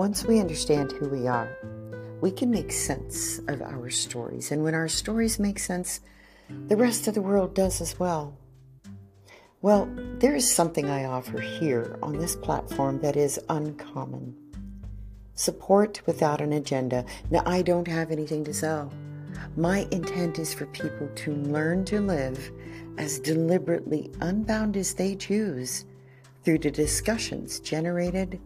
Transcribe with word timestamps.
Once 0.00 0.24
we 0.24 0.40
understand 0.40 0.92
who 0.92 1.10
we 1.10 1.28
are, 1.28 1.54
we 2.22 2.30
can 2.30 2.50
make 2.50 2.72
sense 2.72 3.38
of 3.48 3.60
our 3.60 3.90
stories. 3.90 4.50
And 4.50 4.64
when 4.64 4.74
our 4.74 4.88
stories 4.88 5.38
make 5.38 5.58
sense, 5.58 6.00
the 6.68 6.76
rest 6.78 7.06
of 7.06 7.12
the 7.12 7.20
world 7.20 7.54
does 7.54 7.82
as 7.82 8.00
well. 8.00 8.34
Well, 9.60 9.94
there 10.18 10.34
is 10.34 10.50
something 10.50 10.88
I 10.88 11.04
offer 11.04 11.38
here 11.38 11.98
on 12.02 12.16
this 12.16 12.34
platform 12.34 13.00
that 13.00 13.14
is 13.14 13.38
uncommon 13.50 14.34
support 15.34 16.00
without 16.06 16.40
an 16.40 16.54
agenda. 16.54 17.04
Now, 17.30 17.42
I 17.44 17.60
don't 17.60 17.86
have 17.86 18.10
anything 18.10 18.42
to 18.44 18.54
sell. 18.54 18.90
My 19.54 19.86
intent 19.90 20.38
is 20.38 20.54
for 20.54 20.64
people 20.64 21.10
to 21.14 21.34
learn 21.34 21.84
to 21.84 22.00
live 22.00 22.50
as 22.96 23.18
deliberately 23.18 24.10
unbound 24.22 24.78
as 24.78 24.94
they 24.94 25.14
choose 25.14 25.84
through 26.42 26.60
the 26.60 26.70
discussions 26.70 27.60
generated 27.60 28.40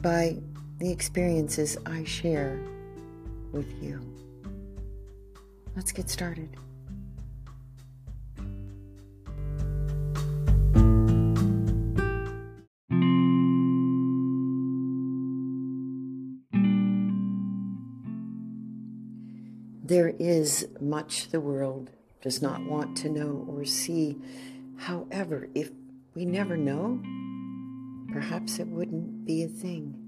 by 0.00 0.38
the 0.82 0.90
experiences 0.90 1.78
I 1.86 2.02
share 2.02 2.58
with 3.52 3.72
you. 3.80 4.00
Let's 5.76 5.92
get 5.92 6.10
started. 6.10 6.48
There 19.84 20.08
is 20.18 20.66
much 20.80 21.28
the 21.28 21.38
world 21.38 21.90
does 22.22 22.42
not 22.42 22.60
want 22.66 22.96
to 22.98 23.08
know 23.08 23.46
or 23.48 23.64
see. 23.64 24.18
However, 24.78 25.46
if 25.54 25.70
we 26.16 26.24
never 26.24 26.56
know, 26.56 27.00
perhaps 28.12 28.58
it 28.58 28.66
wouldn't 28.66 29.24
be 29.24 29.44
a 29.44 29.48
thing. 29.48 30.01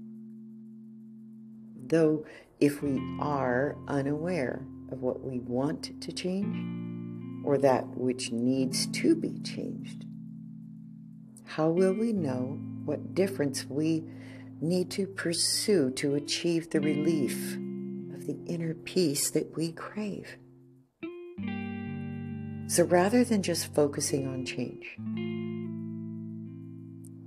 Though, 1.87 2.25
if 2.59 2.81
we 2.81 2.99
are 3.19 3.77
unaware 3.87 4.65
of 4.91 5.01
what 5.01 5.21
we 5.21 5.39
want 5.39 6.01
to 6.01 6.11
change 6.11 7.45
or 7.45 7.57
that 7.59 7.85
which 7.95 8.31
needs 8.31 8.87
to 8.87 9.15
be 9.15 9.39
changed, 9.39 10.05
how 11.43 11.69
will 11.69 11.93
we 11.93 12.11
know 12.11 12.59
what 12.85 13.13
difference 13.13 13.65
we 13.65 14.03
need 14.61 14.89
to 14.91 15.05
pursue 15.05 15.91
to 15.91 16.15
achieve 16.15 16.69
the 16.69 16.81
relief 16.81 17.53
of 18.13 18.25
the 18.25 18.37
inner 18.47 18.73
peace 18.73 19.29
that 19.29 19.55
we 19.55 19.71
crave? 19.71 20.37
So 22.67 22.83
rather 22.83 23.23
than 23.23 23.43
just 23.43 23.73
focusing 23.75 24.27
on 24.27 24.43
change, 24.43 24.97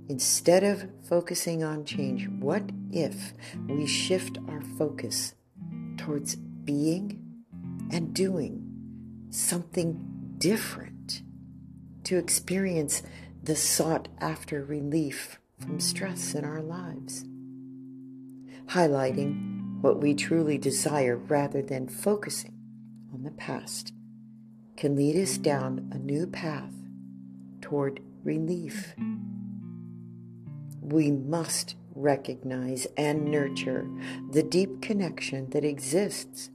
Instead 0.09 0.63
of 0.63 0.89
focusing 1.07 1.63
on 1.63 1.85
change, 1.85 2.27
what 2.39 2.63
if 2.91 3.31
we 3.67 3.85
shift 3.85 4.39
our 4.47 4.61
focus 4.75 5.35
towards 5.97 6.35
being 6.35 7.23
and 7.91 8.11
doing 8.11 8.65
something 9.29 10.33
different 10.39 11.21
to 12.03 12.17
experience 12.17 13.03
the 13.43 13.55
sought 13.55 14.07
after 14.19 14.63
relief 14.63 15.37
from 15.59 15.79
stress 15.79 16.33
in 16.33 16.43
our 16.43 16.63
lives? 16.63 17.23
Highlighting 18.65 19.79
what 19.81 20.01
we 20.01 20.15
truly 20.15 20.57
desire 20.57 21.17
rather 21.17 21.61
than 21.61 21.87
focusing 21.87 22.57
on 23.13 23.21
the 23.21 23.31
past 23.31 23.93
can 24.75 24.95
lead 24.95 25.15
us 25.15 25.37
down 25.37 25.87
a 25.93 25.99
new 25.99 26.25
path 26.25 26.73
toward 27.61 27.99
relief 28.23 28.95
we 30.91 31.11
must 31.11 31.75
recognize 31.95 32.87
and 32.97 33.25
nurture 33.25 33.87
the 34.31 34.43
deep 34.43 34.81
connection 34.81 35.49
that 35.51 35.63
exists 35.63 36.49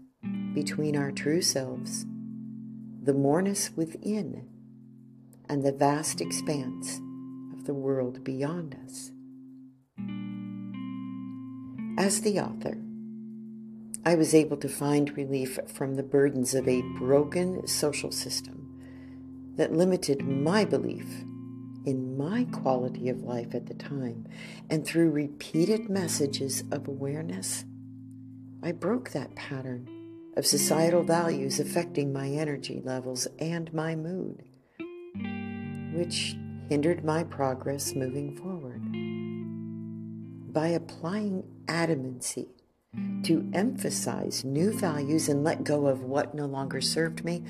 between 0.54 0.96
our 0.96 1.12
true 1.12 1.42
selves, 1.42 2.06
the 3.02 3.14
moreness 3.14 3.70
within, 3.76 4.48
and 5.48 5.62
the 5.62 5.72
vast 5.72 6.20
expanse 6.20 7.00
of 7.52 7.64
the 7.64 7.74
world 7.74 8.24
beyond 8.24 8.76
us. 8.84 9.10
As 11.96 12.22
the 12.22 12.40
author, 12.40 12.78
I 14.04 14.14
was 14.16 14.34
able 14.34 14.56
to 14.58 14.68
find 14.68 15.16
relief 15.16 15.58
from 15.66 15.94
the 15.94 16.02
burdens 16.02 16.54
of 16.54 16.66
a 16.68 16.82
broken 16.98 17.66
social 17.66 18.10
system 18.10 18.60
that 19.56 19.72
limited 19.72 20.26
my 20.26 20.64
belief 20.64 21.24
in 21.84 22.16
my 22.16 22.44
quality 22.44 23.08
of 23.08 23.22
life 23.22 23.54
at 23.54 23.66
the 23.66 23.74
time. 23.74 24.26
And 24.70 24.86
through 24.86 25.10
repeated 25.10 25.88
messages 25.90 26.64
of 26.70 26.88
awareness, 26.88 27.64
I 28.62 28.72
broke 28.72 29.10
that 29.10 29.34
pattern 29.34 29.88
of 30.36 30.46
societal 30.46 31.02
values 31.02 31.60
affecting 31.60 32.12
my 32.12 32.28
energy 32.28 32.80
levels 32.84 33.28
and 33.38 33.72
my 33.72 33.94
mood, 33.94 34.42
which 35.94 36.36
hindered 36.68 37.04
my 37.04 37.22
progress 37.24 37.94
moving 37.94 38.36
forward. 38.36 38.82
By 40.52 40.68
applying 40.68 41.44
adamancy 41.66 42.48
to 43.24 43.48
emphasize 43.52 44.44
new 44.44 44.72
values 44.72 45.28
and 45.28 45.44
let 45.44 45.64
go 45.64 45.86
of 45.86 46.02
what 46.02 46.34
no 46.34 46.46
longer 46.46 46.80
served 46.80 47.24
me, 47.24 47.42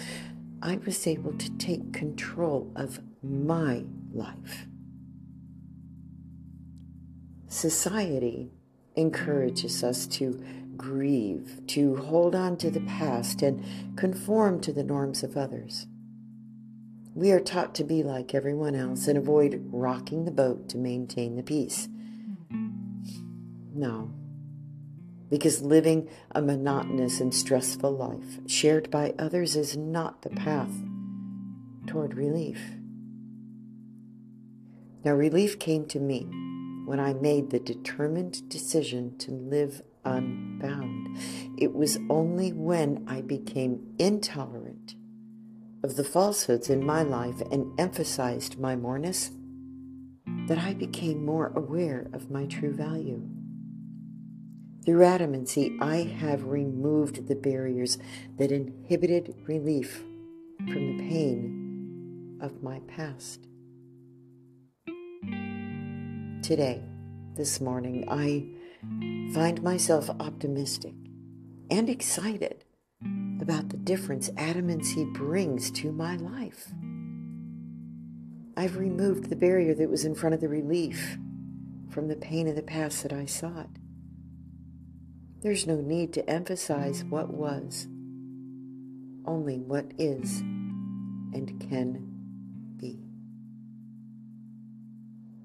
I 0.64 0.78
was 0.86 1.06
able 1.06 1.34
to 1.34 1.50
take 1.58 1.92
control 1.92 2.72
of 2.75 2.98
my 3.22 3.84
life. 4.14 4.66
Society 7.48 8.50
encourages 8.97 9.84
us 9.84 10.06
to 10.06 10.42
grieve, 10.75 11.60
to 11.66 11.97
hold 11.97 12.34
on 12.34 12.56
to 12.56 12.70
the 12.70 12.80
past, 12.80 13.42
and 13.42 13.62
conform 13.98 14.58
to 14.62 14.72
the 14.72 14.82
norms 14.82 15.22
of 15.22 15.36
others. 15.36 15.86
We 17.14 17.31
are 17.31 17.41
taught 17.41 17.75
to 17.75 17.84
be 17.84 18.02
like 18.02 18.34
everyone 18.34 18.75
else 18.75 19.06
and 19.06 19.19
avoid 19.19 19.69
rocking 19.70 20.25
the 20.25 20.31
boat 20.31 20.70
to 20.70 20.78
maintain 20.78 21.36
the 21.36 21.42
peace. 21.42 21.88
No, 23.75 24.14
because 25.31 25.62
living 25.62 26.09
a 26.33 26.43
monotonous 26.43 27.21
and 27.21 27.35
stressful 27.35 27.91
life 27.91 28.39
shared 28.47 28.91
by 28.91 29.15
others 29.19 29.57
is 29.57 29.77
not 29.77 30.23
the 30.23 30.31
path 30.31 30.73
toward 31.87 32.15
relief. 32.15 32.61
Now, 35.05 35.12
relief 35.12 35.59
came 35.59 35.87
to 35.87 36.01
me 36.01 36.27
when 36.87 36.99
I 36.99 37.12
made 37.15 37.51
the 37.51 37.61
determined 37.61 38.49
decision 38.49 39.17
to 39.19 39.33
live 39.33 39.83
unbound. 40.05 41.19
It 41.59 41.75
was 41.75 41.99
only 42.09 42.53
when 42.53 43.05
I 43.06 43.21
became 43.21 43.95
intolerant 43.99 44.95
of 45.83 45.97
the 45.97 46.05
falsehoods 46.05 46.71
in 46.71 46.85
my 46.85 47.03
life 47.03 47.43
and 47.51 47.79
emphasized 47.79 48.59
my 48.59 48.75
moreness 48.75 49.31
that 50.49 50.59
I 50.59 50.73
became 50.73 51.25
more 51.25 51.53
aware 51.55 52.09
of 52.12 52.31
my 52.31 52.47
true 52.47 52.73
value. 52.73 53.23
Through 54.84 55.00
adamancy, 55.00 55.78
I 55.81 56.03
have 56.21 56.45
removed 56.45 57.27
the 57.27 57.34
barriers 57.34 57.97
that 58.37 58.53
inhibited 58.53 59.34
relief 59.47 60.05
from 60.59 60.99
the 60.99 61.09
pain 61.09 62.39
of 62.43 62.62
my 62.62 62.81
past. 62.87 63.47
Today, 66.43 66.83
this 67.34 67.62
morning, 67.62 68.05
I 68.11 68.44
find 69.33 69.62
myself 69.62 70.11
optimistic 70.21 70.93
and 71.71 71.89
excited 71.89 72.65
about 73.41 73.71
the 73.71 73.78
difference 73.78 74.28
adamancy 74.33 75.11
brings 75.14 75.70
to 75.70 75.93
my 75.93 76.17
life. 76.17 76.69
I've 78.55 78.76
removed 78.76 79.31
the 79.31 79.37
barrier 79.37 79.75
that 79.76 79.88
was 79.88 80.05
in 80.05 80.14
front 80.14 80.35
of 80.35 80.43
the 80.43 80.49
relief 80.49 81.17
from 81.88 82.08
the 82.08 82.17
pain 82.17 82.49
of 82.49 82.56
the 82.56 82.62
past 82.62 83.03
that 83.03 83.12
I 83.14 83.25
sought. 83.25 83.70
There's 85.44 85.67
no 85.67 85.76
need 85.76 86.14
to 86.14 86.29
emphasize 86.29 87.05
what 87.05 87.29
was, 87.29 87.87
only 89.26 89.58
what 89.58 89.93
is 89.99 90.41
and 90.41 91.62
can 91.69 92.02
be. 92.79 92.99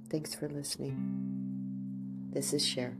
Thanks 0.10 0.34
for 0.34 0.48
listening. 0.48 2.30
This 2.31 2.54
is 2.54 2.66
Cher. 2.66 2.96